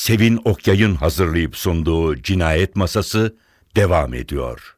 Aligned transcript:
Sevin 0.00 0.40
Okyay'ın 0.44 0.94
hazırlayıp 0.94 1.56
sunduğu 1.56 2.22
Cinayet 2.22 2.76
Masası 2.76 3.36
devam 3.76 4.14
ediyor. 4.14 4.76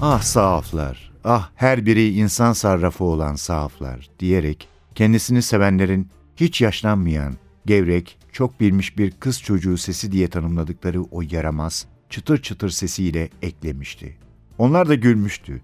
Ah 0.00 0.22
sahaflar, 0.22 1.12
ah 1.24 1.50
her 1.54 1.86
biri 1.86 2.08
insan 2.08 2.52
sarrafı 2.52 3.04
olan 3.04 3.34
sahaflar 3.34 4.08
diyerek 4.18 4.68
kendisini 4.94 5.42
sevenlerin 5.42 6.08
hiç 6.36 6.60
yaşlanmayan, 6.60 7.36
gevrek, 7.66 8.18
çok 8.32 8.60
bilmiş 8.60 8.98
bir 8.98 9.10
kız 9.10 9.42
çocuğu 9.42 9.78
sesi 9.78 10.12
diye 10.12 10.28
tanımladıkları 10.28 11.02
o 11.02 11.22
yaramaz, 11.30 11.86
çıtır 12.10 12.42
çıtır 12.42 12.70
sesiyle 12.70 13.28
eklemişti. 13.42 14.27
Onlar 14.58 14.88
da 14.88 14.94
gülmüştü. 14.94 15.60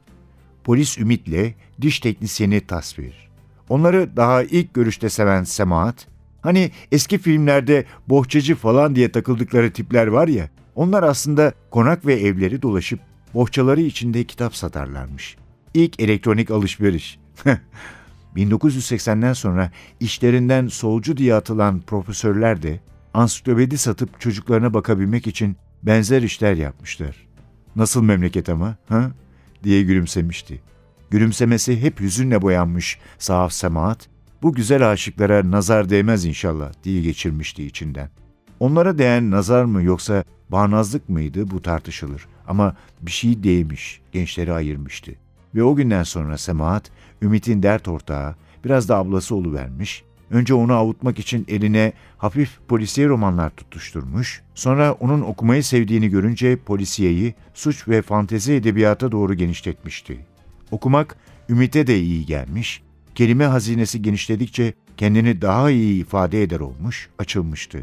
Polis 0.64 0.98
Ümit'le 0.98 1.54
diş 1.80 2.00
teknisyeni 2.00 2.60
tasvir. 2.60 3.28
Onları 3.68 4.16
daha 4.16 4.42
ilk 4.42 4.74
görüşte 4.74 5.08
seven 5.08 5.44
Semahat, 5.44 6.06
hani 6.42 6.70
eski 6.92 7.18
filmlerde 7.18 7.84
bohçacı 8.08 8.54
falan 8.54 8.96
diye 8.96 9.12
takıldıkları 9.12 9.72
tipler 9.72 10.06
var 10.06 10.28
ya, 10.28 10.50
onlar 10.74 11.02
aslında 11.02 11.52
konak 11.70 12.06
ve 12.06 12.14
evleri 12.14 12.62
dolaşıp 12.62 13.00
bohçaları 13.34 13.80
içinde 13.80 14.24
kitap 14.24 14.56
satarlarmış. 14.56 15.36
İlk 15.74 16.00
elektronik 16.00 16.50
alışveriş. 16.50 17.18
1980'den 18.36 19.32
sonra 19.32 19.70
işlerinden 20.00 20.68
solcu 20.68 21.16
diye 21.16 21.34
atılan 21.34 21.80
profesörler 21.80 22.62
de 22.62 22.80
ansiklopedi 23.14 23.78
satıp 23.78 24.20
çocuklarına 24.20 24.74
bakabilmek 24.74 25.26
için 25.26 25.56
benzer 25.82 26.22
işler 26.22 26.54
yapmışlar. 26.54 27.33
Nasıl 27.76 28.02
memleket 28.02 28.48
ama, 28.48 28.76
ha? 28.88 29.10
diye 29.64 29.82
gülümsemişti. 29.82 30.60
Gülümsemesi 31.10 31.82
hep 31.82 32.00
hüzünle 32.00 32.42
boyanmış 32.42 32.98
sahaf 33.18 33.52
semaat, 33.52 34.08
bu 34.42 34.52
güzel 34.52 34.90
aşıklara 34.90 35.50
nazar 35.50 35.90
değmez 35.90 36.24
inşallah 36.24 36.72
diye 36.84 37.02
geçirmişti 37.02 37.66
içinden. 37.66 38.10
Onlara 38.60 38.98
değen 38.98 39.30
nazar 39.30 39.64
mı 39.64 39.82
yoksa 39.82 40.24
bağnazlık 40.48 41.08
mıydı 41.08 41.50
bu 41.50 41.62
tartışılır. 41.62 42.26
Ama 42.46 42.76
bir 43.00 43.10
şey 43.10 43.42
değmiş, 43.42 44.00
gençleri 44.12 44.52
ayırmıştı. 44.52 45.12
Ve 45.54 45.62
o 45.62 45.74
günden 45.74 46.02
sonra 46.02 46.38
Semahat, 46.38 46.90
Ümit'in 47.22 47.62
dert 47.62 47.88
ortağı, 47.88 48.34
biraz 48.64 48.88
da 48.88 48.96
ablası 48.96 49.34
vermiş. 49.54 50.04
Önce 50.30 50.54
onu 50.54 50.72
avutmak 50.72 51.18
için 51.18 51.44
eline 51.48 51.92
hafif 52.18 52.58
polisiye 52.68 53.08
romanlar 53.08 53.50
tutuşturmuş. 53.50 54.42
Sonra 54.54 54.92
onun 54.92 55.20
okumayı 55.20 55.64
sevdiğini 55.64 56.08
görünce 56.08 56.56
polisiyeyi 56.56 57.34
suç 57.54 57.88
ve 57.88 58.02
fantezi 58.02 58.52
edebiyata 58.52 59.12
doğru 59.12 59.34
genişletmişti. 59.34 60.18
Okumak 60.70 61.16
Ümit'e 61.48 61.86
de 61.86 62.00
iyi 62.00 62.26
gelmiş. 62.26 62.82
Kelime 63.14 63.44
hazinesi 63.44 64.02
genişledikçe 64.02 64.74
kendini 64.96 65.42
daha 65.42 65.70
iyi 65.70 66.00
ifade 66.00 66.42
eder 66.42 66.60
olmuş, 66.60 67.08
açılmıştı. 67.18 67.78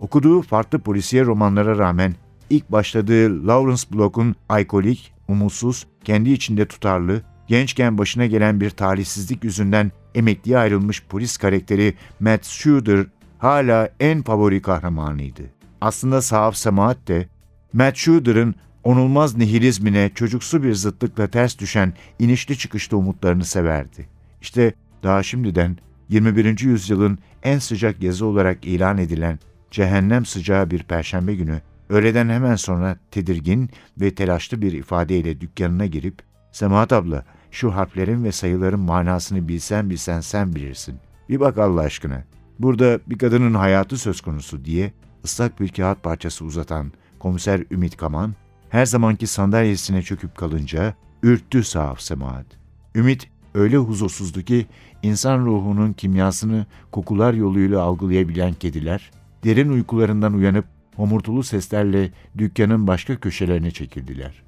Okuduğu 0.00 0.42
farklı 0.42 0.78
polisiye 0.78 1.24
romanlara 1.24 1.78
rağmen 1.78 2.14
ilk 2.50 2.72
başladığı 2.72 3.46
Lawrence 3.46 3.82
Block'un 3.92 4.34
alkolik, 4.48 5.12
umutsuz, 5.28 5.86
kendi 6.04 6.30
içinde 6.30 6.66
tutarlı, 6.66 7.22
gençken 7.48 7.98
başına 7.98 8.26
gelen 8.26 8.60
bir 8.60 8.70
talihsizlik 8.70 9.44
yüzünden 9.44 9.92
emekliye 10.14 10.58
ayrılmış 10.58 11.02
polis 11.08 11.36
karakteri 11.36 11.94
Matt 12.20 12.44
Shooter 12.44 13.06
hala 13.38 13.90
en 14.00 14.22
favori 14.22 14.62
kahramanıydı. 14.62 15.42
Aslında 15.80 16.22
sahaf 16.22 16.56
semaat 16.56 17.08
de 17.08 17.28
Matt 17.72 17.96
Shooter'ın 17.96 18.54
onulmaz 18.84 19.36
nihilizmine 19.36 20.10
çocuksu 20.14 20.62
bir 20.62 20.74
zıtlıkla 20.74 21.26
ters 21.26 21.58
düşen 21.58 21.92
inişli 22.18 22.58
çıkışlı 22.58 22.96
umutlarını 22.96 23.44
severdi. 23.44 24.08
İşte 24.40 24.74
daha 25.02 25.22
şimdiden 25.22 25.78
21. 26.08 26.60
yüzyılın 26.60 27.18
en 27.42 27.58
sıcak 27.58 28.02
yazı 28.02 28.26
olarak 28.26 28.64
ilan 28.64 28.98
edilen 28.98 29.38
cehennem 29.70 30.24
sıcağı 30.24 30.70
bir 30.70 30.82
perşembe 30.82 31.34
günü 31.34 31.60
öğleden 31.88 32.28
hemen 32.28 32.56
sonra 32.56 32.96
tedirgin 33.10 33.70
ve 34.00 34.14
telaşlı 34.14 34.62
bir 34.62 34.72
ifadeyle 34.72 35.40
dükkanına 35.40 35.86
girip 35.86 36.22
Semahat 36.52 36.92
abla 36.92 37.24
şu 37.50 37.74
harflerin 37.74 38.24
ve 38.24 38.32
sayıların 38.32 38.80
manasını 38.80 39.48
bilsen 39.48 39.90
bilsen 39.90 40.20
sen 40.20 40.54
bilirsin. 40.54 40.94
Bir 41.28 41.40
bak 41.40 41.58
Allah 41.58 41.80
aşkına. 41.80 42.24
Burada 42.58 43.00
bir 43.06 43.18
kadının 43.18 43.54
hayatı 43.54 43.98
söz 43.98 44.20
konusu 44.20 44.64
diye 44.64 44.92
ıslak 45.24 45.60
bir 45.60 45.68
kağıt 45.68 46.02
parçası 46.02 46.44
uzatan 46.44 46.92
komiser 47.18 47.64
Ümit 47.70 47.96
Kaman 47.96 48.34
her 48.68 48.86
zamanki 48.86 49.26
sandalyesine 49.26 50.02
çöküp 50.02 50.36
kalınca 50.36 50.94
ürktü 51.22 51.64
sahaf 51.64 52.00
Semahat. 52.00 52.46
Ümit 52.94 53.30
öyle 53.54 53.76
huzursuzdu 53.76 54.42
ki 54.42 54.66
insan 55.02 55.46
ruhunun 55.46 55.92
kimyasını 55.92 56.66
kokular 56.92 57.34
yoluyla 57.34 57.82
algılayabilen 57.82 58.54
kediler 58.54 59.10
derin 59.44 59.68
uykularından 59.68 60.34
uyanıp 60.34 60.64
homurtulu 60.96 61.42
seslerle 61.42 62.10
dükkanın 62.38 62.86
başka 62.86 63.16
köşelerine 63.16 63.70
çekildiler. 63.70 64.42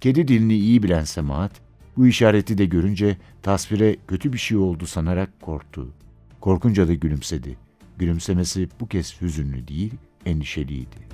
Kedi 0.00 0.28
dilini 0.28 0.54
iyi 0.54 0.82
bilen 0.82 1.04
Semahat, 1.04 1.52
bu 1.96 2.06
işareti 2.06 2.58
de 2.58 2.64
görünce 2.64 3.16
tasvire 3.42 3.96
kötü 4.08 4.32
bir 4.32 4.38
şey 4.38 4.58
oldu 4.58 4.86
sanarak 4.86 5.40
korktu. 5.40 5.88
Korkunca 6.40 6.88
da 6.88 6.94
gülümsedi. 6.94 7.56
Gülümsemesi 7.98 8.68
bu 8.80 8.88
kez 8.88 9.20
hüzünlü 9.20 9.68
değil, 9.68 9.94
endişeliydi. 10.26 11.06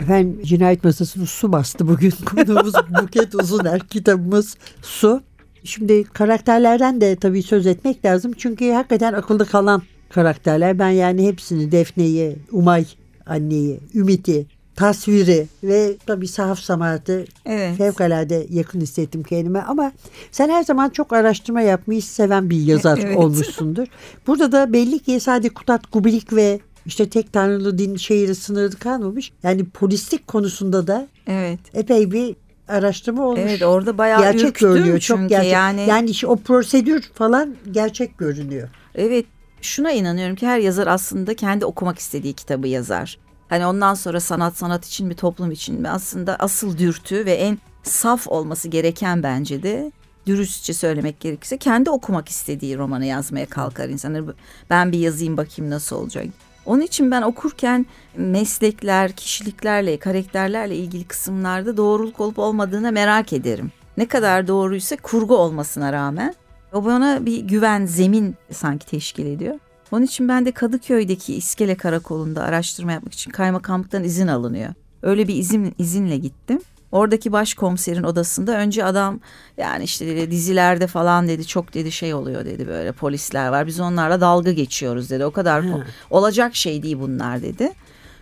Efendim 0.00 0.42
cinayet 0.44 0.84
masasını 0.84 1.26
su 1.26 1.52
bastı 1.52 1.88
bugün. 1.88 2.10
Konuğumuz 2.24 2.74
Buket 2.74 3.34
Uzuner, 3.34 3.80
kitabımız 3.88 4.56
Su. 4.82 5.22
Şimdi 5.66 6.04
karakterlerden 6.04 7.00
de 7.00 7.16
tabii 7.16 7.42
söz 7.42 7.66
etmek 7.66 8.04
lazım. 8.04 8.32
Çünkü 8.38 8.70
hakikaten 8.70 9.12
akılda 9.12 9.44
kalan 9.44 9.82
karakterler. 10.08 10.78
Ben 10.78 10.90
yani 10.90 11.26
hepsini 11.26 11.72
Defne'yi, 11.72 12.36
Umay 12.52 12.86
anneyi, 13.26 13.80
Ümit'i, 13.94 14.46
tasviri 14.76 15.46
ve 15.62 15.96
tabii 16.06 16.28
sahaf 16.28 16.58
samartı 16.58 17.24
evet. 17.46 17.76
fevkalade 17.78 18.46
yakın 18.50 18.80
hissettim 18.80 19.22
kendime 19.22 19.60
ama 19.60 19.92
sen 20.32 20.48
her 20.48 20.62
zaman 20.62 20.88
çok 20.88 21.12
araştırma 21.12 21.60
yapmayı 21.60 22.02
seven 22.02 22.50
bir 22.50 22.60
yazar 22.60 22.98
evet. 23.02 23.16
olmuşsundur. 23.16 23.86
Burada 24.26 24.52
da 24.52 24.72
belli 24.72 24.98
ki 24.98 25.20
sadece 25.20 25.48
Kutat 25.48 25.86
Kubilik 25.86 26.32
ve 26.32 26.60
işte 26.86 27.08
tek 27.08 27.32
tanrılı 27.32 27.78
din 27.78 27.96
şehri 27.96 28.34
sınırlı 28.34 28.76
kalmamış. 28.76 29.32
Yani 29.42 29.64
polislik 29.64 30.26
konusunda 30.26 30.86
da 30.86 31.08
evet. 31.26 31.60
epey 31.74 32.12
bir 32.12 32.36
araştırma 32.68 33.24
olmuş. 33.26 33.40
Evet 33.42 33.62
orada 33.62 33.98
bayağı 33.98 34.20
gerçek 34.20 34.54
görünüyor. 34.54 34.98
Çok 34.98 35.28
gerçek. 35.28 35.52
Yani, 35.52 35.86
yani 35.88 36.10
işte 36.10 36.26
o 36.26 36.36
prosedür 36.36 37.02
falan 37.14 37.56
gerçek 37.70 38.18
görünüyor. 38.18 38.68
Evet 38.94 39.26
şuna 39.62 39.92
inanıyorum 39.92 40.36
ki 40.36 40.46
her 40.46 40.58
yazar 40.58 40.86
aslında 40.86 41.36
kendi 41.36 41.64
okumak 41.64 41.98
istediği 41.98 42.32
kitabı 42.32 42.68
yazar. 42.68 43.18
Hani 43.48 43.66
ondan 43.66 43.94
sonra 43.94 44.20
sanat 44.20 44.56
sanat 44.56 44.86
için 44.86 45.06
mi 45.06 45.14
toplum 45.14 45.50
için 45.50 45.80
mi 45.80 45.88
aslında 45.88 46.36
asıl 46.36 46.78
dürtü 46.78 47.26
ve 47.26 47.32
en 47.32 47.58
saf 47.82 48.28
olması 48.28 48.68
gereken 48.68 49.22
bence 49.22 49.62
de 49.62 49.92
dürüstçe 50.26 50.74
söylemek 50.74 51.20
gerekirse 51.20 51.58
kendi 51.58 51.90
okumak 51.90 52.28
istediği 52.28 52.78
romanı 52.78 53.04
yazmaya 53.04 53.46
kalkar 53.46 53.88
insanlar. 53.88 54.24
Ben 54.70 54.92
bir 54.92 54.98
yazayım 54.98 55.36
bakayım 55.36 55.70
nasıl 55.70 55.96
olacak. 55.96 56.26
Onun 56.66 56.80
için 56.80 57.10
ben 57.10 57.22
okurken 57.22 57.86
meslekler, 58.16 59.12
kişiliklerle, 59.12 59.98
karakterlerle 59.98 60.76
ilgili 60.76 61.04
kısımlarda 61.04 61.76
doğruluk 61.76 62.20
olup 62.20 62.38
olmadığını 62.38 62.92
merak 62.92 63.32
ederim. 63.32 63.72
Ne 63.96 64.06
kadar 64.06 64.48
doğruysa 64.48 64.96
kurgu 64.96 65.36
olmasına 65.36 65.92
rağmen 65.92 66.34
o 66.72 66.84
bana 66.84 67.26
bir 67.26 67.40
güven, 67.40 67.86
zemin 67.86 68.34
sanki 68.50 68.86
teşkil 68.86 69.26
ediyor. 69.26 69.58
Onun 69.92 70.04
için 70.04 70.28
ben 70.28 70.46
de 70.46 70.52
Kadıköy'deki 70.52 71.34
İskele 71.34 71.74
Karakolu'nda 71.74 72.42
araştırma 72.42 72.92
yapmak 72.92 73.14
için 73.14 73.30
kaymakamlıktan 73.30 74.04
izin 74.04 74.26
alınıyor. 74.26 74.74
Öyle 75.02 75.28
bir 75.28 75.34
izin, 75.34 75.74
izinle 75.78 76.16
gittim. 76.16 76.60
Oradaki 76.92 77.32
başkomiserin 77.32 78.02
odasında 78.02 78.58
önce 78.58 78.84
adam 78.84 79.20
yani 79.56 79.84
işte 79.84 80.06
dedi, 80.06 80.30
dizilerde 80.30 80.86
falan 80.86 81.28
dedi 81.28 81.46
çok 81.46 81.74
dedi 81.74 81.92
şey 81.92 82.14
oluyor 82.14 82.44
dedi 82.44 82.68
böyle 82.68 82.92
polisler 82.92 83.48
var 83.48 83.66
biz 83.66 83.80
onlarla 83.80 84.20
dalga 84.20 84.52
geçiyoruz 84.52 85.10
dedi 85.10 85.24
o 85.24 85.30
kadar 85.30 85.64
ha. 85.64 85.78
olacak 86.10 86.56
şey 86.56 86.82
değil 86.82 86.96
bunlar 87.00 87.42
dedi. 87.42 87.72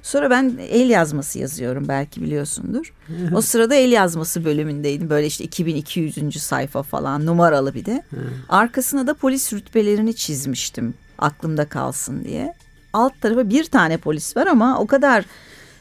Sonra 0.03 0.31
ben 0.31 0.59
el 0.71 0.91
yazması 0.91 1.39
yazıyorum 1.39 1.89
belki 1.89 2.23
biliyorsundur. 2.23 2.95
o 3.35 3.41
sırada 3.41 3.75
el 3.75 3.93
yazması 3.93 4.45
bölümündeydim. 4.45 5.11
Böyle 5.11 5.27
işte 5.27 5.45
2200. 5.45 6.43
sayfa 6.43 6.83
falan 6.83 7.27
numaralı 7.27 7.75
bir 7.75 7.85
de. 7.85 8.03
Arkasına 8.49 9.07
da 9.07 9.15
polis 9.15 9.53
rütbelerini 9.53 10.17
çizmiştim 10.17 10.95
aklımda 11.19 11.69
kalsın 11.69 12.25
diye. 12.25 12.55
Alt 12.93 13.21
tarafa 13.21 13.51
bir 13.51 13.65
tane 13.65 13.97
polis 13.97 14.37
var 14.37 14.47
ama 14.47 14.79
o 14.79 14.87
kadar 14.87 15.25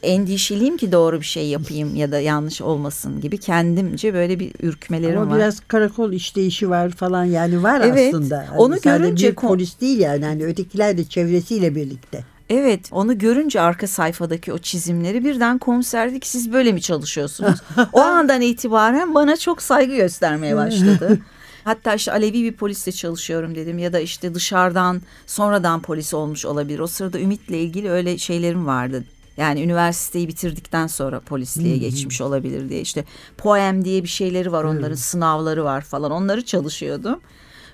endişeliyim 0.04 0.76
ki 0.76 0.92
doğru 0.92 1.20
bir 1.20 1.26
şey 1.26 1.46
yapayım 1.48 1.96
ya 1.96 2.12
da 2.12 2.20
yanlış 2.20 2.60
olmasın 2.60 3.20
gibi 3.20 3.38
kendimce 3.38 4.14
böyle 4.14 4.40
bir 4.40 4.52
ürkmelerim 4.62 5.20
Ama 5.20 5.30
var. 5.30 5.36
biraz 5.36 5.60
karakol 5.60 6.12
işleyişi 6.12 6.70
var 6.70 6.90
falan 6.90 7.24
yani 7.24 7.62
var 7.62 7.80
Evet, 7.84 8.14
aslında. 8.14 8.46
Hani 8.48 8.58
onu 8.58 8.80
görünce 8.80 9.30
bir 9.30 9.34
polis 9.34 9.80
değil 9.80 9.98
yani 9.98 10.24
hani 10.24 10.44
ötekiler 10.44 10.98
de 10.98 11.04
çevresiyle 11.04 11.74
birlikte. 11.74 12.24
Evet 12.50 12.88
onu 12.92 13.18
görünce 13.18 13.60
arka 13.60 13.86
sayfadaki 13.86 14.52
o 14.52 14.58
çizimleri 14.58 15.24
birden 15.24 15.58
komiser 15.58 16.10
dedi 16.10 16.20
ki 16.20 16.28
siz 16.28 16.52
böyle 16.52 16.72
mi 16.72 16.82
çalışıyorsunuz? 16.82 17.60
o 17.92 18.00
andan 18.00 18.40
itibaren 18.40 19.14
bana 19.14 19.36
çok 19.36 19.62
saygı 19.62 19.96
göstermeye 19.96 20.56
başladı. 20.56 21.18
Hatta 21.64 21.94
işte 21.94 22.12
Alevi 22.12 22.42
bir 22.44 22.52
polisle 22.52 22.92
çalışıyorum 22.92 23.54
dedim 23.54 23.78
ya 23.78 23.92
da 23.92 24.00
işte 24.00 24.34
dışarıdan 24.34 25.02
sonradan 25.26 25.82
polis 25.82 26.14
olmuş 26.14 26.46
olabilir. 26.46 26.78
O 26.78 26.86
sırada 26.86 27.20
Ümit'le 27.20 27.50
ilgili 27.50 27.90
öyle 27.90 28.18
şeylerim 28.18 28.66
vardı. 28.66 29.04
Yani 29.36 29.62
üniversiteyi 29.62 30.28
bitirdikten 30.28 30.86
sonra 30.86 31.20
polisliğe 31.20 31.76
geçmiş 31.76 32.20
olabilir 32.20 32.68
diye 32.68 32.80
işte 32.80 33.04
poem 33.38 33.84
diye 33.84 34.02
bir 34.02 34.08
şeyleri 34.08 34.52
var 34.52 34.64
onların 34.64 34.94
sınavları 34.94 35.64
var 35.64 35.80
falan 35.80 36.10
onları 36.10 36.44
çalışıyordum. 36.44 37.20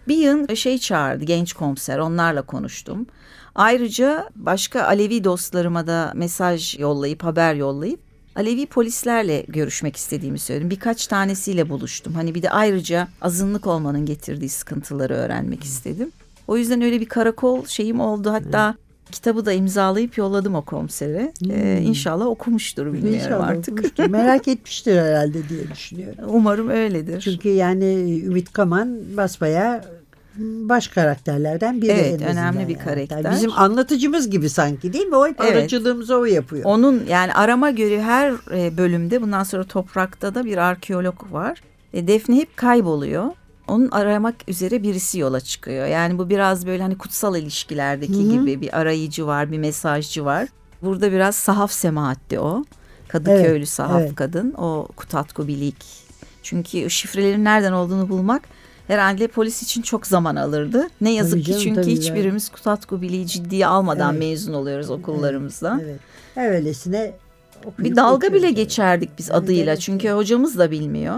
Bir 0.08 0.16
yıl 0.16 0.54
şey 0.54 0.78
çağırdı 0.78 1.24
genç 1.24 1.52
komiser 1.52 1.98
onlarla 1.98 2.42
konuştum. 2.42 3.06
Ayrıca 3.54 4.28
başka 4.36 4.84
Alevi 4.84 5.24
dostlarıma 5.24 5.86
da 5.86 6.12
mesaj 6.14 6.78
yollayıp 6.78 7.24
haber 7.24 7.54
yollayıp 7.54 8.00
Alevi 8.36 8.66
polislerle 8.66 9.44
görüşmek 9.48 9.96
istediğimi 9.96 10.38
söyledim. 10.38 10.70
Birkaç 10.70 11.06
tanesiyle 11.06 11.68
buluştum. 11.68 12.14
Hani 12.14 12.34
bir 12.34 12.42
de 12.42 12.50
ayrıca 12.50 13.08
azınlık 13.20 13.66
olmanın 13.66 14.06
getirdiği 14.06 14.48
sıkıntıları 14.48 15.14
öğrenmek 15.14 15.64
istedim. 15.64 16.12
O 16.48 16.56
yüzden 16.56 16.82
öyle 16.82 17.00
bir 17.00 17.08
karakol 17.08 17.66
şeyim 17.66 18.00
oldu. 18.00 18.32
Hatta 18.32 18.74
kitabı 19.10 19.46
da 19.46 19.52
imzalayıp 19.52 20.18
yolladım 20.18 20.54
o 20.54 20.62
komisere. 20.62 21.32
Ee, 21.50 21.80
inşallah 21.82 22.26
okumuştur 22.26 22.86
bilmiyorum 22.86 23.20
İnşallah 23.24 23.48
artık. 23.48 23.74
okumuştur. 23.74 24.06
Merak 24.06 24.48
etmiştir 24.48 24.96
herhalde 24.96 25.48
diye 25.48 25.70
düşünüyorum. 25.74 26.24
Umarım 26.28 26.68
öyledir. 26.70 27.20
Çünkü 27.20 27.48
yani 27.48 28.20
Ümit 28.26 28.52
Kaman 28.52 28.98
basbaya 29.16 29.84
baş 30.38 30.88
karakterlerden 30.88 31.82
biri 31.82 31.90
Evet, 31.90 32.22
önemli 32.22 32.68
bir 32.68 32.74
yani. 32.74 32.84
karakter. 32.84 33.32
Bizim 33.32 33.52
anlatıcımız 33.58 34.30
gibi 34.30 34.48
sanki 34.48 34.92
değil 34.92 35.06
mi? 35.06 35.16
O 35.16 35.26
hep 35.28 35.36
Evet. 35.40 35.52
aracılığımızı 35.56 36.16
o 36.16 36.24
yapıyor. 36.24 36.64
Onun 36.64 37.02
yani 37.08 37.34
arama 37.34 37.70
göre 37.70 38.02
her 38.02 38.32
e, 38.52 38.76
bölümde 38.76 39.22
bundan 39.22 39.42
sonra 39.42 39.64
toprakta 39.64 40.34
da 40.34 40.44
bir 40.44 40.56
arkeolog 40.56 41.32
var. 41.32 41.62
E, 41.92 42.06
Defne 42.06 42.36
hep 42.36 42.56
kayboluyor. 42.56 43.24
Onun 43.70 43.90
aramak 43.90 44.34
üzere 44.48 44.82
birisi 44.82 45.18
yola 45.18 45.40
çıkıyor. 45.40 45.86
Yani 45.86 46.18
bu 46.18 46.28
biraz 46.30 46.66
böyle 46.66 46.82
hani 46.82 46.98
kutsal 46.98 47.36
ilişkilerdeki 47.36 48.28
gibi 48.30 48.60
bir 48.60 48.78
arayıcı 48.80 49.26
var, 49.26 49.52
bir 49.52 49.58
mesajcı 49.58 50.24
var. 50.24 50.48
Burada 50.82 51.12
biraz 51.12 51.36
sahaf 51.36 51.72
semahatti 51.72 52.40
o. 52.40 52.64
Kadıköylü 53.08 53.56
Evet, 53.56 53.68
sahaf 53.68 54.00
evet. 54.00 54.14
kadın. 54.14 54.54
O 54.58 54.88
Kutatku 54.96 55.48
Bilik. 55.48 55.76
Çünkü 56.42 56.90
şifrelerin 56.90 57.44
nereden 57.44 57.72
olduğunu 57.72 58.08
bulmak 58.08 58.42
herhalde 58.86 59.26
polis 59.26 59.62
için 59.62 59.82
çok 59.82 60.06
zaman 60.06 60.36
alırdı. 60.36 60.88
Ne 61.00 61.12
yazık 61.12 61.32
Tabii 61.32 61.42
ki 61.42 61.50
canım, 61.50 61.62
çünkü 61.64 61.80
tabii 61.80 61.92
hiçbirimiz 61.92 62.48
Kutatku 62.48 63.02
Biliği 63.02 63.26
ciddiye 63.26 63.66
almadan 63.66 64.10
Evet. 64.12 64.20
mezun 64.20 64.52
oluyoruz 64.52 64.90
okullarımızda. 64.90 65.80
Evet. 65.82 66.00
Öylesine 66.36 67.12
okuyup 67.64 67.90
Bir 67.90 67.96
dalga 67.96 68.32
bile 68.32 68.50
geçerdik 68.50 69.10
biz 69.18 69.30
Evet, 69.30 69.38
adıyla 69.38 69.72
evet. 69.72 69.80
çünkü 69.80 70.10
hocamız 70.10 70.58
da 70.58 70.70
bilmiyor. 70.70 71.16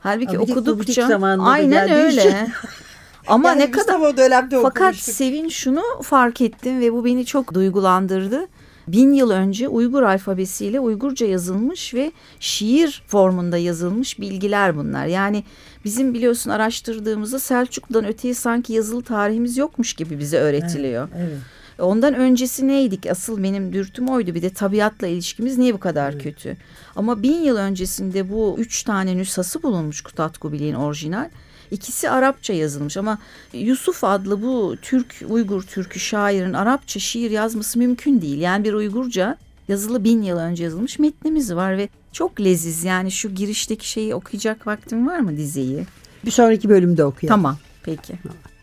Halbuki 0.00 0.38
bu 0.38 0.42
okudukça 0.42 1.20
aynen 1.40 1.90
öyle. 1.90 2.48
Ama 3.26 3.48
Yani 3.48 3.60
ne 3.60 3.70
kadar 3.70 4.00
o 4.00 4.16
dönemde 4.16 4.62
fakat 4.62 4.82
okumuştuk. 4.82 5.14
Sevin 5.14 5.48
şunu 5.48 5.82
fark 6.02 6.40
ettim 6.40 6.80
ve 6.80 6.92
bu 6.92 7.04
beni 7.04 7.26
çok 7.26 7.54
duygulandırdı. 7.54 8.46
Bin 8.88 9.12
yıl 9.12 9.30
önce 9.30 9.68
Uygur 9.68 10.02
alfabesiyle 10.02 10.80
Uygurca 10.80 11.26
yazılmış 11.26 11.94
ve 11.94 12.12
şiir 12.40 13.02
formunda 13.06 13.56
yazılmış 13.58 14.20
bilgiler 14.20 14.76
bunlar. 14.76 15.06
Yani 15.06 15.44
bizim 15.84 16.14
biliyorsun 16.14 16.50
araştırdığımızda 16.50 17.38
Selçuklu'dan 17.38 18.06
öteye 18.06 18.34
sanki 18.34 18.72
yazılı 18.72 19.02
tarihimiz 19.02 19.56
yokmuş 19.56 19.92
gibi 19.92 20.18
bize 20.18 20.38
öğretiliyor. 20.38 21.08
Evet. 21.18 21.38
Ondan 21.78 22.14
öncesi 22.14 22.68
neydik? 22.68 23.06
Asıl 23.06 23.42
benim 23.42 23.72
dürtüm 23.72 24.08
oydu. 24.08 24.34
Bir 24.34 24.42
de 24.42 24.50
tabiatla 24.50 25.06
ilişkimiz 25.06 25.58
niye 25.58 25.74
bu 25.74 25.80
kadar 25.80 26.18
kötü? 26.18 26.56
Ama 26.96 27.22
bin 27.22 27.42
yıl 27.42 27.56
öncesinde 27.56 28.30
bu 28.30 28.56
üç 28.58 28.82
tane 28.82 29.16
nüshası 29.16 29.62
bulunmuş 29.62 30.00
Kutatku 30.00 30.52
Biliğin 30.52 30.74
orijinal. 30.74 31.30
İkisi 31.70 32.10
Arapça 32.10 32.52
yazılmış 32.52 32.96
ama 32.96 33.18
Yusuf 33.52 34.04
adlı 34.04 34.42
bu 34.42 34.76
Türk, 34.82 35.22
Uygur 35.28 35.62
Türkü 35.62 36.00
şairin 36.00 36.52
Arapça 36.52 37.00
şiir 37.00 37.30
yazması 37.30 37.78
mümkün 37.78 38.20
değil. 38.20 38.38
Yani 38.38 38.64
bir 38.64 38.72
Uygurca 38.72 39.36
yazılı 39.68 40.04
bin 40.04 40.22
yıl 40.22 40.36
önce 40.36 40.64
yazılmış 40.64 40.98
metnimiz 40.98 41.54
var 41.54 41.78
ve 41.78 41.88
çok 42.12 42.40
leziz. 42.40 42.84
Yani 42.84 43.10
şu 43.10 43.34
girişteki 43.34 43.88
şeyi 43.88 44.14
okuyacak 44.14 44.66
vaktim 44.66 45.06
var 45.06 45.18
mı 45.18 45.36
dizeyi? 45.36 45.86
Bir 46.24 46.30
sonraki 46.30 46.68
bölümde 46.68 47.04
okuyalım. 47.04 47.42
Tamam 47.42 47.56
peki. 47.82 48.12
Lies 48.12 48.57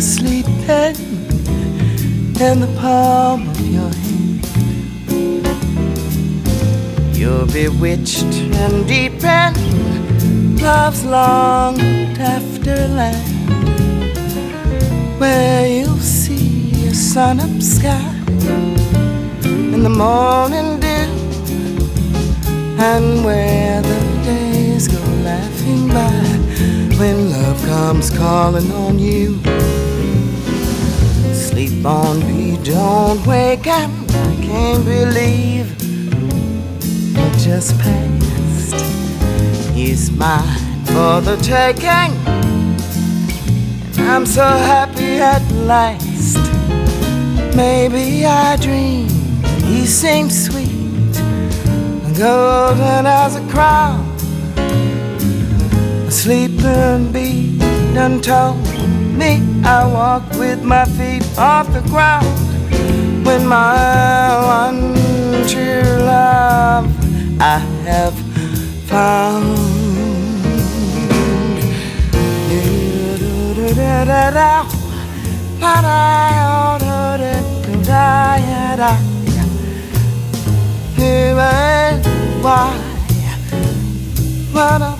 sleeping 0.00 0.96
in 2.40 2.60
the 2.60 2.76
palm 2.80 3.49
you're 7.30 7.46
bewitched 7.46 8.34
and 8.62 8.88
deep 8.88 9.22
in 9.22 10.56
love's 10.56 11.04
long 11.04 11.78
afterland 12.18 13.30
where 15.20 15.66
you'll 15.66 15.96
see 15.98 16.86
a 16.88 16.94
sun 16.94 17.38
up 17.38 17.62
sky 17.62 18.14
in 19.44 19.82
the 19.84 19.94
morning 20.04 20.80
dew, 20.80 21.06
and 22.90 23.24
where 23.24 23.80
the 23.80 24.00
days 24.24 24.88
go 24.88 25.02
laughing 25.22 25.86
by 25.88 26.20
when 26.98 27.30
love 27.30 27.60
comes 27.66 28.10
calling 28.10 28.70
on 28.72 28.98
you. 28.98 29.38
Sleep 31.32 31.84
on 31.84 32.18
me, 32.26 32.58
don't 32.64 33.24
wake 33.24 33.66
up. 33.68 33.90
I 34.08 34.36
can't 34.42 34.84
believe 34.84 35.89
just 37.50 37.76
passed. 37.80 38.80
He's 39.74 40.08
mine 40.12 40.84
for 40.86 41.20
the 41.20 41.36
taking. 41.42 42.12
I'm 44.08 44.24
so 44.24 44.46
happy 44.72 45.14
at 45.16 45.44
last. 45.72 46.38
Maybe 47.56 48.24
I 48.24 48.56
dream 48.56 49.08
he 49.72 49.84
seems 49.84 50.32
sweet, 50.46 51.12
golden 52.16 53.04
as 53.22 53.34
a 53.34 53.44
crown. 53.52 54.06
A 56.06 56.10
sleeping 56.22 57.10
bee 57.12 57.58
told 58.22 58.62
me 59.20 59.32
I 59.64 59.80
walk 59.98 60.22
with 60.38 60.62
my 60.62 60.84
feet 60.96 61.26
off 61.36 61.66
the 61.72 61.82
ground 61.90 62.38
when 63.26 63.44
my 63.44 64.62
one 64.62 64.94
true 65.48 65.82
love 66.14 66.89
I 67.42 67.58
have 67.86 68.14
found. 68.86 69.70
Why? 84.60 84.99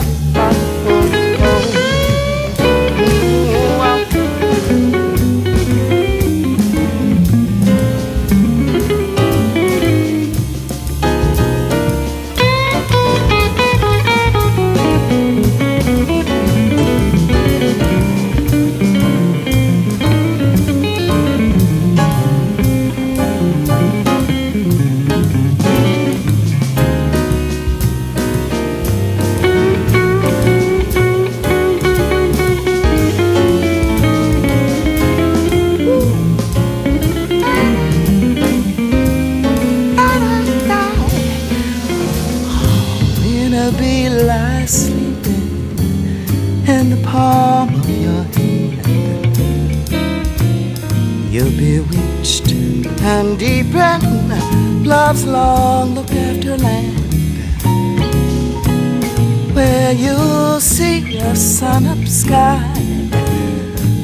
sun 61.51 61.85
up 61.85 62.07
sky 62.07 62.63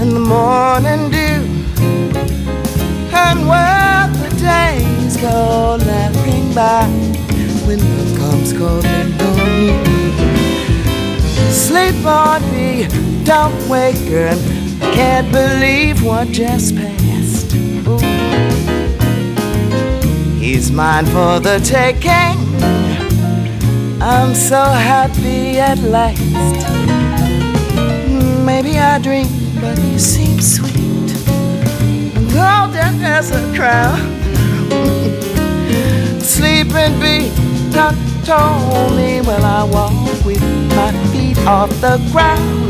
and 0.02 0.12
the 0.12 0.20
morning 0.20 1.10
dew 1.10 1.42
and 3.16 3.48
where 3.48 4.08
the 4.20 4.30
days 4.38 5.16
go 5.16 5.78
laughing 5.80 6.54
by 6.54 6.84
when 7.66 7.80
love 7.80 8.18
comes 8.18 8.52
calling 8.52 9.14
on 9.22 9.84
sleep 11.50 12.06
on 12.06 12.42
me 12.52 12.86
don't 13.24 13.56
wake 13.70 13.96
waken 13.96 14.38
can't 14.92 15.32
believe 15.32 16.04
what 16.04 16.28
just 16.28 16.76
passed 16.76 17.56
Ooh. 17.56 17.98
he's 20.38 20.70
mine 20.70 21.06
for 21.06 21.40
the 21.40 21.62
taking 21.64 22.46
I'm 24.00 24.36
so 24.36 24.64
happy 24.64 25.58
at 25.58 25.80
last. 25.80 26.87
Maybe 28.48 28.80
I 28.80 28.98
dream, 29.00 29.28
but 29.60 29.78
you 29.78 30.00
seem 30.00 30.40
sweet. 30.40 31.12
Golden 32.34 33.04
as 33.04 33.30
a 33.32 33.42
crown. 33.54 34.00
Sleeping 36.22 36.98
Beauty 36.98 37.30
told 38.24 38.96
me 38.96 39.20
when 39.20 39.42
I 39.44 39.66
walk 39.66 39.92
with 40.24 40.42
my 40.78 40.94
feet 41.12 41.38
off 41.46 41.70
the 41.82 41.98
ground. 42.14 42.67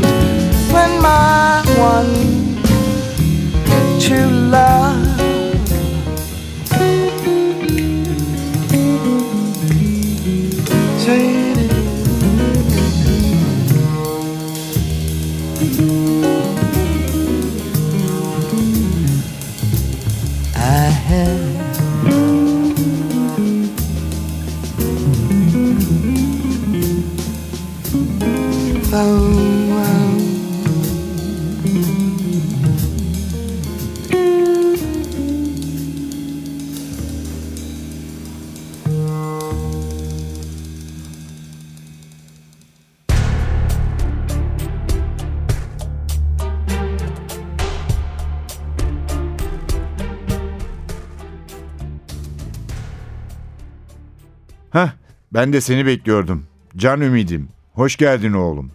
Hah, 54.78 54.92
ben 55.32 55.52
de 55.52 55.60
seni 55.60 55.86
bekliyordum. 55.86 56.46
Can 56.76 57.00
ümidim. 57.00 57.48
Hoş 57.72 57.96
geldin 57.96 58.32
oğlum. 58.32 58.70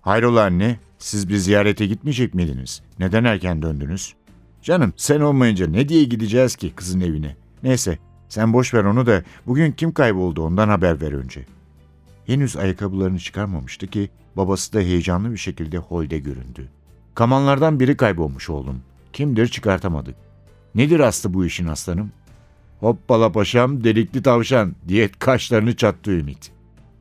Hayrola 0.00 0.42
anne, 0.42 0.78
siz 0.98 1.28
bir 1.28 1.36
ziyarete 1.36 1.86
gitmeyecek 1.86 2.34
miydiniz? 2.34 2.82
Neden 2.98 3.24
erken 3.24 3.62
döndünüz? 3.62 4.14
Canım, 4.62 4.92
sen 4.96 5.20
olmayınca 5.20 5.66
ne 5.66 5.88
diye 5.88 6.04
gideceğiz 6.04 6.56
ki 6.56 6.72
kızın 6.76 7.00
evine? 7.00 7.36
Neyse, 7.62 7.98
sen 8.28 8.52
boş 8.52 8.74
ver 8.74 8.84
onu 8.84 9.06
da 9.06 9.22
bugün 9.46 9.72
kim 9.72 9.92
kayboldu 9.92 10.42
ondan 10.42 10.68
haber 10.68 11.00
ver 11.00 11.12
önce. 11.12 11.46
Henüz 12.26 12.56
ayakkabılarını 12.56 13.18
çıkarmamıştı 13.18 13.86
ki 13.86 14.10
babası 14.36 14.72
da 14.72 14.78
heyecanlı 14.78 15.32
bir 15.32 15.36
şekilde 15.36 15.78
holde 15.78 16.18
göründü. 16.18 16.68
Kamanlardan 17.14 17.80
biri 17.80 17.96
kaybolmuş 17.96 18.50
oğlum. 18.50 18.80
Kimdir 19.12 19.48
çıkartamadık. 19.48 20.16
Nedir 20.74 21.00
aslı 21.00 21.34
bu 21.34 21.46
işin 21.46 21.66
aslanım? 21.66 22.12
Hoppala 22.80 23.32
paşam 23.32 23.84
delikli 23.84 24.22
tavşan 24.22 24.74
diye 24.88 25.08
kaşlarını 25.08 25.76
çattı 25.76 26.10
Ümit. 26.10 26.52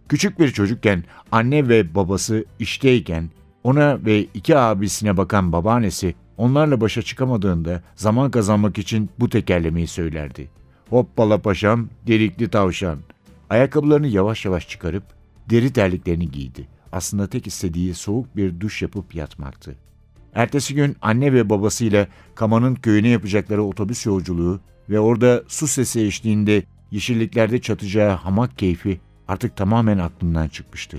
Küçük 0.09 0.39
bir 0.39 0.51
çocukken 0.51 1.03
anne 1.31 1.67
ve 1.67 1.95
babası 1.95 2.45
işteyken 2.59 3.29
ona 3.63 4.05
ve 4.05 4.19
iki 4.19 4.57
abisine 4.57 5.17
bakan 5.17 5.51
babaannesi 5.51 6.15
onlarla 6.37 6.81
başa 6.81 7.01
çıkamadığında 7.01 7.83
zaman 7.95 8.31
kazanmak 8.31 8.77
için 8.77 9.09
bu 9.19 9.29
tekerlemeyi 9.29 9.87
söylerdi. 9.87 10.49
Hoppala 10.89 11.37
paşam 11.37 11.89
delikli 12.07 12.49
tavşan. 12.49 12.99
Ayakkabılarını 13.49 14.07
yavaş 14.07 14.45
yavaş 14.45 14.69
çıkarıp 14.69 15.03
deri 15.49 15.73
terliklerini 15.73 16.31
giydi. 16.31 16.67
Aslında 16.91 17.27
tek 17.27 17.47
istediği 17.47 17.93
soğuk 17.93 18.35
bir 18.35 18.59
duş 18.59 18.81
yapıp 18.81 19.15
yatmaktı. 19.15 19.75
Ertesi 20.33 20.75
gün 20.75 20.97
anne 21.01 21.33
ve 21.33 21.49
babasıyla 21.49 22.07
Kama'nın 22.35 22.75
köyüne 22.75 23.07
yapacakları 23.07 23.63
otobüs 23.63 24.05
yolculuğu 24.05 24.59
ve 24.89 24.99
orada 24.99 25.43
su 25.47 25.67
sesi 25.67 26.01
eşliğinde 26.01 26.63
yeşilliklerde 26.91 27.61
çatacağı 27.61 28.11
hamak 28.11 28.57
keyfi 28.57 28.99
artık 29.27 29.55
tamamen 29.55 29.97
aklımdan 29.97 30.47
çıkmıştı. 30.47 30.97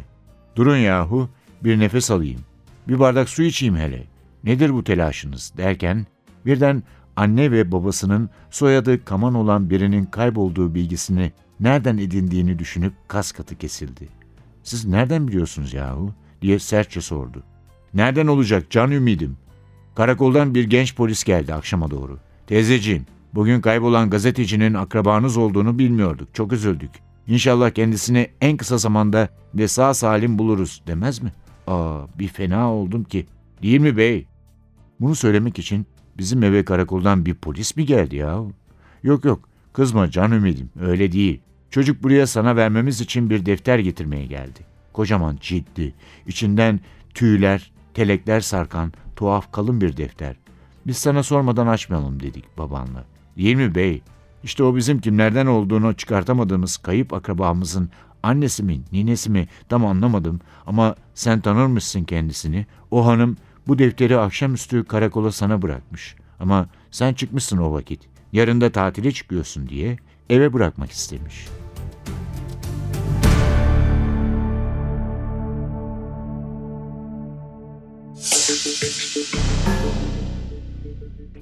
Durun 0.56 0.76
yahu, 0.76 1.28
bir 1.64 1.78
nefes 1.78 2.10
alayım. 2.10 2.40
Bir 2.88 2.98
bardak 2.98 3.28
su 3.28 3.42
içeyim 3.42 3.76
hele. 3.76 4.04
Nedir 4.44 4.74
bu 4.74 4.84
telaşınız 4.84 5.52
derken 5.56 6.06
birden 6.46 6.82
anne 7.16 7.50
ve 7.50 7.72
babasının 7.72 8.30
soyadı 8.50 9.04
Kaman 9.04 9.34
olan 9.34 9.70
birinin 9.70 10.04
kaybolduğu 10.04 10.74
bilgisini 10.74 11.32
nereden 11.60 11.98
edindiğini 11.98 12.58
düşünüp 12.58 12.92
kas 13.08 13.32
katı 13.32 13.58
kesildi. 13.58 14.08
Siz 14.62 14.84
nereden 14.84 15.28
biliyorsunuz 15.28 15.74
yahu 15.74 16.14
diye 16.42 16.58
sertçe 16.58 17.00
sordu. 17.00 17.42
Nereden 17.94 18.26
olacak 18.26 18.70
can 18.70 18.90
ümidim? 18.90 19.36
Karakoldan 19.94 20.54
bir 20.54 20.64
genç 20.64 20.96
polis 20.96 21.24
geldi 21.24 21.54
akşama 21.54 21.90
doğru. 21.90 22.18
Teyzeciğim, 22.46 23.06
bugün 23.34 23.60
kaybolan 23.60 24.10
gazetecinin 24.10 24.74
akrabanız 24.74 25.36
olduğunu 25.36 25.78
bilmiyorduk. 25.78 26.34
Çok 26.34 26.52
üzüldük. 26.52 26.90
İnşallah 27.26 27.70
kendisini 27.70 28.30
en 28.40 28.56
kısa 28.56 28.78
zamanda 28.78 29.28
ve 29.54 29.68
sağ 29.68 29.94
salim 29.94 30.38
buluruz 30.38 30.82
demez 30.86 31.22
mi? 31.22 31.32
Aa, 31.66 32.00
bir 32.18 32.28
fena 32.28 32.72
oldum 32.72 33.04
ki. 33.04 33.26
Değil 33.62 33.80
mi 33.80 33.96
bey? 33.96 34.26
Bunu 35.00 35.14
söylemek 35.14 35.58
için 35.58 35.86
bizim 36.18 36.42
eve 36.42 36.64
karakoldan 36.64 37.26
bir 37.26 37.34
polis 37.34 37.76
mi 37.76 37.86
geldi 37.86 38.16
ya? 38.16 38.40
Yok 39.02 39.24
yok, 39.24 39.48
kızma 39.72 40.10
can 40.10 40.32
ümidim, 40.32 40.70
öyle 40.80 41.12
değil. 41.12 41.40
Çocuk 41.70 42.02
buraya 42.02 42.26
sana 42.26 42.56
vermemiz 42.56 43.00
için 43.00 43.30
bir 43.30 43.46
defter 43.46 43.78
getirmeye 43.78 44.26
geldi. 44.26 44.60
Kocaman 44.92 45.38
ciddi, 45.40 45.94
içinden 46.26 46.80
tüyler, 47.14 47.72
telekler 47.94 48.40
sarkan 48.40 48.92
tuhaf 49.16 49.52
kalın 49.52 49.80
bir 49.80 49.96
defter. 49.96 50.36
Biz 50.86 50.96
sana 50.96 51.22
sormadan 51.22 51.66
açmayalım 51.66 52.20
dedik 52.20 52.58
babanla. 52.58 53.04
Değil 53.36 53.56
mi 53.56 53.74
bey? 53.74 54.02
İşte 54.42 54.62
o 54.62 54.76
bizim 54.76 55.00
kimlerden 55.00 55.46
olduğunu 55.46 55.94
çıkartamadığımız 55.94 56.76
kayıp 56.76 57.12
akrabamızın 57.12 57.90
annesi 58.22 58.62
mi, 58.62 58.80
ninesi 58.92 59.30
mi 59.30 59.48
tam 59.68 59.86
anlamadım 59.86 60.40
ama 60.66 60.94
sen 61.14 61.40
tanırmışsın 61.40 62.04
kendisini. 62.04 62.66
O 62.90 63.06
hanım 63.06 63.36
bu 63.68 63.78
defteri 63.78 64.18
akşamüstü 64.18 64.84
karakola 64.84 65.32
sana 65.32 65.62
bırakmış. 65.62 66.16
Ama 66.40 66.68
sen 66.90 67.14
çıkmışsın 67.14 67.58
o 67.58 67.72
vakit. 67.72 68.00
Yarın 68.32 68.60
da 68.60 68.72
tatile 68.72 69.12
çıkıyorsun 69.12 69.68
diye 69.68 69.96
eve 70.30 70.52
bırakmak 70.52 70.90
istemiş. 70.90 71.46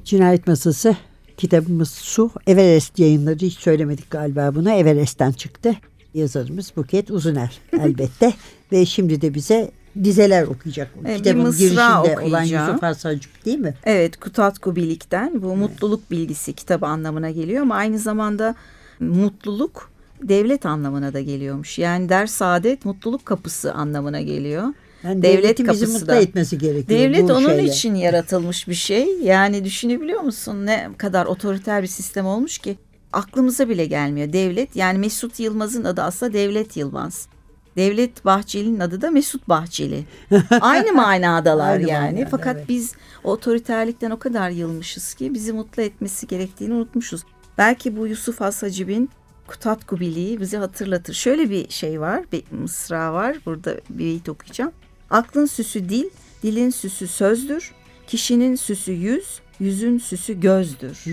Cinayet 0.04 0.46
Masası 0.46 0.96
kitabımız 1.36 1.90
Su. 1.90 2.30
Everest 2.46 2.98
yayınları 2.98 3.38
hiç 3.38 3.58
söylemedik 3.58 4.10
galiba 4.10 4.54
bunu. 4.54 4.70
Everest'ten 4.70 5.32
çıktı. 5.32 5.74
Yazarımız 6.14 6.72
Buket 6.76 7.10
Uzuner 7.10 7.58
elbette. 7.72 8.32
Ve 8.72 8.86
şimdi 8.86 9.20
de 9.20 9.34
bize 9.34 9.70
dizeler 10.04 10.42
okuyacak. 10.46 10.90
Evet, 11.04 11.18
bir 11.18 11.24
Kitabın 11.24 11.52
girişinde 11.52 12.20
olan. 12.22 12.42
Yusuf 12.42 12.84
Arsacık 12.84 13.44
değil 13.44 13.58
mi? 13.58 13.74
Evet, 13.84 14.16
Kutatku 14.16 14.76
Bilik'ten 14.76 15.42
bu 15.42 15.56
mutluluk 15.56 16.10
bilgisi 16.10 16.52
kitabı 16.52 16.86
anlamına 16.86 17.30
geliyor 17.30 17.62
ama 17.62 17.74
aynı 17.74 17.98
zamanda 17.98 18.54
mutluluk 19.00 19.90
devlet 20.22 20.66
anlamına 20.66 21.12
da 21.12 21.20
geliyormuş. 21.20 21.78
Yani 21.78 22.08
der 22.08 22.26
saadet 22.26 22.84
mutluluk 22.84 23.26
kapısı 23.26 23.74
anlamına 23.74 24.20
geliyor. 24.20 24.64
Yani 25.04 25.22
Devlet 25.22 25.42
devletin 25.42 25.68
bizi 25.68 25.80
kapısı 25.80 25.98
mutlu 25.98 26.06
da. 26.06 26.16
etmesi 26.16 26.58
gerekiyor. 26.58 27.00
Devlet 27.00 27.30
onun 27.30 27.48
şeyle. 27.48 27.64
için 27.64 27.94
yaratılmış 27.94 28.68
bir 28.68 28.74
şey. 28.74 29.18
Yani 29.22 29.64
düşünebiliyor 29.64 30.20
musun 30.20 30.66
ne 30.66 30.88
kadar 30.98 31.26
otoriter 31.26 31.82
bir 31.82 31.88
sistem 31.88 32.26
olmuş 32.26 32.58
ki 32.58 32.76
aklımıza 33.12 33.68
bile 33.68 33.86
gelmiyor. 33.86 34.32
Devlet 34.32 34.76
yani 34.76 34.98
Mesut 34.98 35.40
Yılmaz'ın 35.40 35.84
adı 35.84 36.02
aslında 36.02 36.32
Devlet 36.32 36.76
Yılmaz. 36.76 37.28
Devlet 37.76 38.24
Bahçeli'nin 38.24 38.80
adı 38.80 39.00
da 39.00 39.10
Mesut 39.10 39.48
Bahçeli. 39.48 40.04
Aynı 40.60 40.92
manadalar 40.92 41.72
Aynı 41.72 41.90
yani. 41.90 42.14
manada, 42.14 42.30
Fakat 42.30 42.56
evet. 42.56 42.68
biz 42.68 42.92
otoriterlikten 43.24 44.10
o 44.10 44.18
kadar 44.18 44.50
yılmışız 44.50 45.14
ki 45.14 45.34
bizi 45.34 45.52
mutlu 45.52 45.82
etmesi 45.82 46.26
gerektiğini 46.26 46.74
unutmuşuz. 46.74 47.22
Belki 47.58 47.96
bu 47.96 48.06
Yusuf 48.06 48.40
Has 48.40 48.62
Hacib'in 48.62 49.10
Kutat 49.46 49.86
Kubili'yi 49.86 50.40
bize 50.40 50.56
hatırlatır. 50.56 51.14
Şöyle 51.14 51.50
bir 51.50 51.70
şey 51.70 52.00
var, 52.00 52.24
bir 52.32 52.44
mısra 52.50 53.12
var. 53.12 53.36
Burada 53.46 53.76
bir 53.90 53.98
beyit 53.98 54.28
okuyacağım. 54.28 54.72
Aklın 55.14 55.46
süsü 55.46 55.88
dil, 55.88 56.04
dilin 56.42 56.70
süsü 56.70 57.08
sözdür. 57.08 57.72
Kişinin 58.06 58.56
süsü 58.56 58.92
yüz, 58.92 59.40
yüzün 59.60 59.98
süsü 59.98 60.40
gözdür. 60.40 61.04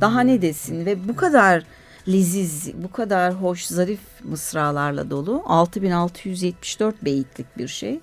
Daha 0.00 0.20
ne 0.20 0.42
desin 0.42 0.86
ve 0.86 1.08
bu 1.08 1.16
kadar 1.16 1.64
leziz, 2.08 2.70
bu 2.74 2.92
kadar 2.92 3.34
hoş, 3.34 3.64
zarif 3.64 4.00
mısralarla 4.24 5.10
dolu. 5.10 5.42
6674 5.46 7.04
beyitlik 7.04 7.58
bir 7.58 7.68
şey. 7.68 8.00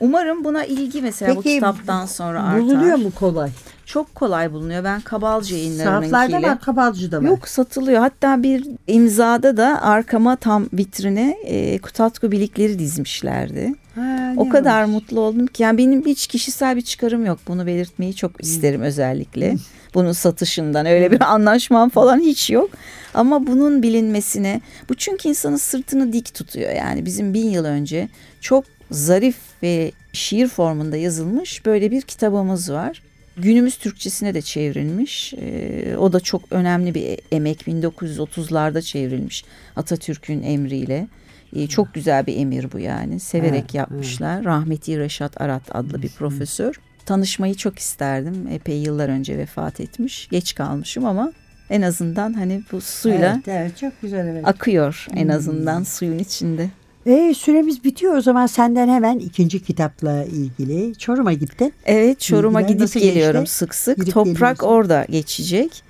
Umarım 0.00 0.44
buna 0.44 0.64
ilgi 0.64 1.02
mesela 1.02 1.36
bu 1.36 1.42
Peki, 1.42 1.54
kitaptan 1.54 2.06
sonra 2.06 2.42
artar. 2.42 2.60
Bulunuyor 2.60 2.96
mu 2.96 3.10
kolay? 3.14 3.50
Çok 3.86 4.14
kolay 4.14 4.52
bulunuyor. 4.52 4.84
Ben 4.84 5.00
Kabalcı 5.00 5.54
Sahaflarda 5.54 5.86
yayınlarınınkiyle. 5.86 6.48
var, 6.48 6.60
kabalcıda 6.60 7.18
var. 7.18 7.22
Yok 7.22 7.48
satılıyor. 7.48 8.00
Hatta 8.00 8.42
bir 8.42 8.66
imzada 8.86 9.56
da 9.56 9.82
arkama 9.82 10.36
tam 10.36 10.66
vitrine 10.72 11.36
e, 11.44 11.78
kutatku 11.78 12.32
bilikleri 12.32 12.78
dizmişlerdi. 12.78 13.74
Ha, 13.94 14.21
O 14.36 14.48
kadar 14.48 14.84
mutlu 14.84 15.20
oldum 15.20 15.46
ki. 15.46 15.62
Yani 15.62 15.78
benim 15.78 16.06
hiç 16.06 16.26
kişisel 16.26 16.76
bir 16.76 16.82
çıkarım 16.82 17.26
yok. 17.26 17.38
Bunu 17.48 17.66
belirtmeyi 17.66 18.14
çok 18.14 18.44
isterim 18.44 18.82
özellikle. 18.82 19.56
Bunun 19.94 20.12
satışından 20.12 20.86
öyle 20.86 21.10
bir 21.10 21.20
anlaşmam 21.20 21.88
falan 21.88 22.20
hiç 22.20 22.50
yok. 22.50 22.70
Ama 23.14 23.46
bunun 23.46 23.82
bilinmesine 23.82 24.60
bu 24.88 24.94
çünkü 24.94 25.28
insanın 25.28 25.56
sırtını 25.56 26.12
dik 26.12 26.34
tutuyor. 26.34 26.70
Yani 26.70 27.06
bizim 27.06 27.34
bin 27.34 27.50
yıl 27.50 27.64
önce 27.64 28.08
çok 28.40 28.64
zarif 28.90 29.36
ve 29.62 29.92
şiir 30.12 30.48
formunda 30.48 30.96
yazılmış 30.96 31.66
böyle 31.66 31.90
bir 31.90 32.02
kitabımız 32.02 32.72
var. 32.72 33.02
Günümüz 33.36 33.76
Türkçesine 33.76 34.34
de 34.34 34.42
çevrilmiş. 34.42 35.34
Ee, 35.34 35.96
o 35.98 36.12
da 36.12 36.20
çok 36.20 36.42
önemli 36.50 36.94
bir 36.94 37.18
emek. 37.32 37.62
1930'larda 37.62 38.82
çevrilmiş 38.82 39.44
Atatürk'ün 39.76 40.42
emriyle. 40.42 41.08
Ee, 41.56 41.66
çok 41.66 41.94
güzel 41.94 42.26
bir 42.26 42.36
emir 42.36 42.72
bu 42.72 42.78
yani. 42.78 43.20
Severek 43.20 43.54
Evet, 43.60 43.74
yapmışlar. 43.74 44.44
Rahmeti 44.44 44.98
Reşat 44.98 45.40
Arat 45.40 45.62
adlı 45.76 46.02
bir 46.02 46.08
profesör. 46.08 46.80
Tanışmayı 47.06 47.54
çok 47.54 47.78
isterdim. 47.78 48.48
Epey 48.50 48.78
yıllar 48.78 49.08
önce 49.08 49.38
vefat 49.38 49.80
etmiş. 49.80 50.28
Geç 50.30 50.54
kalmışım 50.54 51.06
ama 51.06 51.32
en 51.70 51.82
azından 51.82 52.32
hani 52.32 52.62
bu 52.72 52.80
suyla 52.80 53.34
Evet, 53.34 53.48
evet 53.48 53.76
çok 53.78 53.92
güzel 54.02 54.26
evet. 54.26 54.48
akıyor 54.48 55.06
en 55.14 55.28
azından 55.28 55.82
suyun 55.82 56.18
içinde. 56.18 56.70
E, 57.06 57.34
süremiz 57.34 57.84
bitiyor 57.84 58.16
o 58.16 58.20
zaman 58.20 58.46
senden 58.46 58.88
hemen 58.88 59.18
ikinci 59.18 59.62
kitapla 59.62 60.24
ilgili. 60.24 60.94
Çorum'a 60.94 61.32
gittin. 61.32 61.72
Evet 61.84 62.20
Çorum'a 62.20 62.60
gidip 62.60 62.92
geliyorum 62.94 63.40
geçti? 63.40 63.56
sık 63.56 63.74
sık. 63.74 63.96
Gidip 63.96 64.14
Toprak 64.14 64.34
geliyorsun. 64.34 64.66
orada 64.66 65.06
geçecek. 65.10 65.82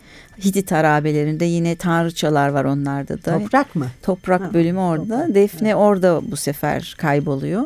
Hitit 0.45 0.73
harabelerinde 0.73 1.45
yine 1.45 1.77
tanrıçalar 1.77 2.49
var 2.49 2.65
onlarda 2.65 3.25
da. 3.25 3.39
Toprak 3.39 3.77
mı? 3.77 3.87
Toprak 4.03 4.41
Ha, 4.41 4.55
bölümü 4.55 4.79
orada. 4.79 5.19
toprak, 5.19 5.35
Defne 5.35 5.77
orada 5.77 6.31
bu 6.31 6.37
sefer 6.37 6.95
kayboluyor. 6.99 7.65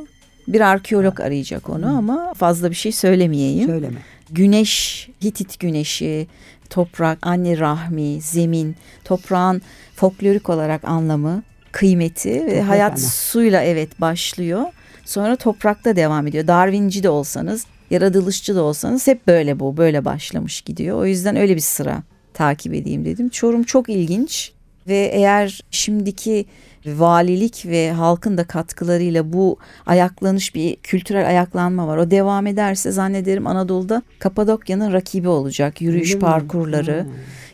Bir 0.49 0.61
arkeolog 0.61 1.21
arayacak 1.21 1.69
onu 1.71 1.97
ama 1.99 2.35
fazla 2.35 2.71
bir 2.71 2.77
şey 2.77 2.93
söylemeyeyim. 2.93 3.67
Söyleme. 3.69 3.99
Güneş, 4.31 5.09
Hitit 5.25 5.61
güneşi, 5.61 6.27
toprak, 6.71 7.19
anne 7.27 7.59
rahmi, 7.59 8.21
zemin, 8.21 8.77
toprağın 9.05 9.62
folklorik 9.95 10.51
olarak 10.51 10.85
anlamı, 10.85 11.43
kıymeti 11.73 12.47
ve 12.47 12.62
hayat 12.62 12.93
ana. 12.93 12.99
suyla 12.99 13.62
evet 13.62 14.01
başlıyor. 14.01 14.62
Sonra 15.05 15.37
toprakta 15.37 15.97
devam 15.97 16.27
ediyor. 16.27 16.47
Darwinci 16.47 17.03
de 17.03 17.09
olsanız, 17.09 17.67
yaratılışçı 17.91 18.57
da 18.57 18.62
olsanız 18.62 19.07
hep 19.07 19.27
böyle 19.27 19.61
bu, 19.61 19.77
böyle 19.77 20.05
başlamış 20.05 20.61
gidiyor. 20.61 20.99
O 20.99 21.07
yüzden 21.07 21.37
öyle 21.37 21.55
bir 21.57 21.61
sıra 21.61 22.03
takip 22.37 22.75
edeyim 22.75 23.05
dedim. 23.05 23.29
Çorum 23.29 23.62
çok 23.62 23.88
ilginç 23.88 24.53
ve 24.88 25.11
eğer 25.12 25.61
şimdiki 25.70 26.46
valilik 26.87 27.66
ve 27.66 27.92
halkın 27.92 28.38
da 28.38 28.44
katkılarıyla 28.44 29.33
bu 29.33 29.57
ayaklanış 29.87 30.55
bir 30.55 30.77
kültürel 30.77 31.27
ayaklanma 31.29 31.87
var. 31.87 31.96
O 31.96 32.11
devam 32.11 32.46
ederse 32.46 32.92
zannederim 32.92 33.46
Anadolu'da 33.46 34.03
Kapadokya'nın 34.18 34.92
rakibi 34.92 35.29
olacak. 35.29 35.81
Yürüyüş 35.83 36.09
Öyle 36.09 36.14
mi? 36.14 36.20
parkurları 36.20 37.01
Ha. 37.01 37.07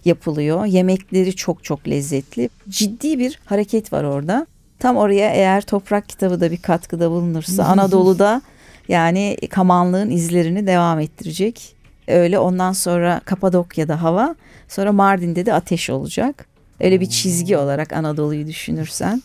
yapılıyor. 0.04 0.64
Yemekleri 0.66 1.36
çok 1.36 1.64
çok 1.64 1.88
lezzetli. 1.88 2.48
Ciddi 2.68 3.18
bir 3.18 3.38
hareket 3.44 3.92
var 3.92 4.04
orada. 4.04 4.46
Tam 4.78 4.96
oraya 4.96 5.30
eğer 5.34 5.60
toprak 5.62 6.08
kitabı 6.08 6.40
da 6.40 6.50
bir 6.50 6.56
katkıda 6.56 7.10
bulunursa 7.10 7.64
Anadolu'da 7.72 8.42
yani 8.88 9.36
kamanlığın 9.50 10.10
izlerini 10.10 10.66
devam 10.66 11.00
ettirecek. 11.00 11.74
Öyle 12.08 12.38
ondan 12.38 12.72
sonra 12.72 13.20
Kapadokya'da 13.24 14.02
hava, 14.02 14.34
sonra 14.68 14.92
Mardin'de 14.92 15.46
de 15.46 15.54
ateş 15.54 15.90
olacak. 15.90 16.46
Öyle 16.80 17.00
bir 17.00 17.06
çizgi 17.06 17.56
olarak 17.56 17.92
Anadolu'yu 17.92 18.46
düşünürsen. 18.46 19.22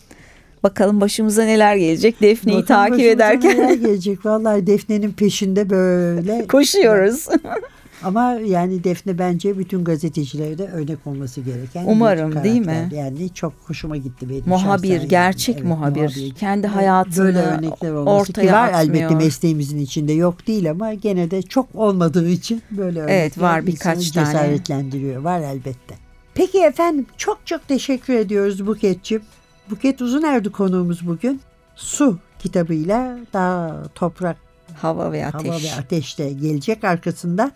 Bakalım 0.62 1.00
başımıza 1.00 1.44
neler 1.44 1.76
gelecek 1.76 2.20
Defne'yi 2.22 2.56
Bakın 2.56 2.66
takip 2.66 3.00
ederken 3.00 3.58
neler 3.58 3.74
gelecek. 3.74 4.26
Vallahi 4.26 4.66
Defne'nin 4.66 5.12
peşinde 5.12 5.70
böyle. 5.70 6.46
koşuyoruz. 6.48 7.26
Ama 8.02 8.32
yani 8.32 8.84
Defne 8.84 9.18
bence 9.18 9.58
bütün 9.58 9.84
gazetecilere 9.84 10.58
de 10.58 10.68
örnek 10.68 11.06
olması 11.06 11.40
gereken 11.40 11.86
bir 11.86 11.92
Umarım, 11.92 12.44
değil 12.44 12.66
mi? 12.66 12.88
Yani 12.94 13.34
çok 13.34 13.52
hoşuma 13.66 13.96
gitti 13.96 14.28
benim 14.28 14.42
muhabir, 14.46 14.88
şahsen 14.88 15.08
gerçek 15.08 15.56
Evet, 15.56 15.66
muhabir. 15.68 16.34
Kendi 16.38 16.66
Evet, 16.66 16.76
hayatını 16.76 17.24
böyle 17.24 17.38
örnekler 17.38 17.90
olması 17.92 18.30
ortaya 18.30 18.46
ki 18.46 18.52
var 18.52 18.68
atmıyor. 18.72 18.84
elbette 18.84 19.14
mesleğimizin 19.24 19.78
içinde 19.78 20.12
yok 20.12 20.46
değil 20.46 20.70
ama 20.70 20.94
gene 20.94 21.30
de 21.30 21.42
çok 21.42 21.74
olmadığı 21.74 22.28
için 22.28 22.62
böyle 22.70 23.00
örnekler 23.00 23.18
Evet, 23.20 23.40
var 23.40 23.66
birkaç 23.66 24.10
tane. 24.10 24.26
cesaretlendiriyor. 24.26 25.22
Var 25.22 25.40
elbette. 25.40 25.94
Peki 26.34 26.58
efendim 26.58 27.06
çok 27.16 27.38
çok 27.44 27.68
teşekkür 27.68 28.14
ediyoruz 28.14 28.66
Buket'ciğim. 28.66 29.22
Buket 29.70 30.02
Uzunerdi 30.02 30.50
konuğumuz 30.50 31.06
bugün. 31.06 31.40
Su 31.76 32.18
kitabıyla 32.38 33.18
daha 33.32 33.82
toprak 33.94 34.36
Hava 34.76 35.12
ve 35.12 35.26
ateş. 35.26 35.48
Hava 35.48 35.62
ve 35.62 35.80
Ateş'te 35.80 36.32
gelecek 36.32 36.84
arkasından. 36.84 37.52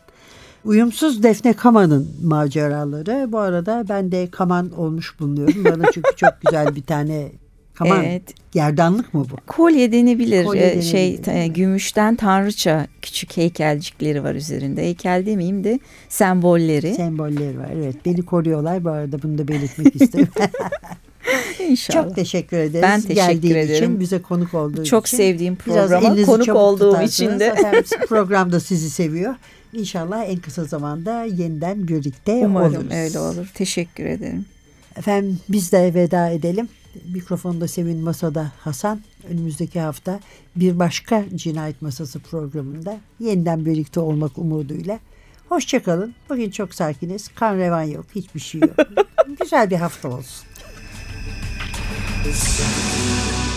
Uyumsuz 0.64 1.22
Defne 1.22 1.52
Kaman'ın 1.52 2.08
maceraları. 2.24 3.32
Bu 3.32 3.38
arada 3.38 3.84
ben 3.88 4.12
de 4.12 4.30
kaman 4.30 4.70
olmuş 4.78 5.20
bulunuyorum. 5.20 5.64
Bana 5.64 5.90
çünkü 5.94 6.10
çok 6.16 6.30
güzel 6.46 6.76
bir 6.76 6.82
tane 6.82 7.28
kaman. 7.74 8.04
Evet. 8.04 8.22
Gerdanlık 8.52 9.14
mı 9.14 9.26
bu? 9.30 9.36
Kolye 9.46 9.92
denebilir. 9.92 10.44
Kolye 10.44 10.72
Ee, 10.72 10.82
şey 10.82 11.24
denebilir, 11.24 11.42
e, 11.42 11.46
gümüşten 11.46 12.16
tanrıça 12.16 12.86
küçük 13.02 13.36
heykelcikleri 13.36 14.24
var 14.24 14.34
üzerinde. 14.34 14.82
Heykel 14.82 15.26
demeyeyim 15.26 15.64
de 15.64 15.80
sembolleri. 16.08 16.94
Sembolleri 16.94 17.58
var. 17.58 17.68
Evet 17.76 17.96
beni 18.06 18.22
koruyorlar. 18.22 18.84
Bu 18.84 18.90
arada 18.90 19.22
bunu 19.22 19.38
da 19.38 19.48
belirtmek 19.48 20.02
isterim. 20.02 20.28
İnşallah. 21.68 22.04
çok 22.04 22.14
teşekkür 22.14 22.56
ederiz. 22.56 22.82
Ben 22.82 23.00
teşekkür 23.00 23.14
Geldiğin 23.14 23.54
ederim. 23.54 23.74
için, 23.84 24.00
bize 24.00 24.22
konuk 24.22 24.54
olduğu 24.54 24.84
Çok 24.84 25.06
için. 25.06 25.16
sevdiğim 25.16 25.58
Biraz 25.66 25.90
programa 25.90 26.22
konuk 26.24 26.56
olduğum 26.56 27.02
için 27.02 27.38
de 27.38 27.46
Efendim, 27.46 27.84
program 28.08 28.52
da 28.52 28.60
sizi 28.60 28.90
seviyor. 28.90 29.34
İnşallah 29.72 30.24
en 30.28 30.36
kısa 30.36 30.64
zamanda 30.64 31.24
yeniden 31.24 31.88
birlikte 31.88 32.32
umarım 32.32 32.74
oluruz. 32.74 32.92
öyle 32.92 33.18
olur. 33.18 33.50
Teşekkür 33.54 34.04
ederim. 34.06 34.46
Efendim 34.96 35.40
biz 35.48 35.72
de 35.72 35.94
veda 35.94 36.28
edelim. 36.28 36.68
Mikrofonda 37.14 37.68
Sevin 37.68 37.98
Masada 37.98 38.52
Hasan. 38.60 39.00
Önümüzdeki 39.30 39.80
hafta 39.80 40.20
bir 40.56 40.78
başka 40.78 41.24
Cinayet 41.34 41.82
Masası 41.82 42.20
programında 42.20 42.98
yeniden 43.20 43.64
birlikte 43.66 44.00
olmak 44.00 44.38
umuduyla. 44.38 44.98
Hoşçakalın. 45.48 46.14
Bugün 46.28 46.50
çok 46.50 46.74
sakiniz. 46.74 47.28
Kan 47.28 47.56
revan 47.56 47.82
yok. 47.82 48.06
Hiçbir 48.14 48.40
şey 48.40 48.60
yok. 48.60 48.76
Güzel 49.40 49.70
bir 49.70 49.76
hafta 49.76 50.08
olsun. 50.08 50.46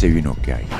Hazırlayan 0.00 0.79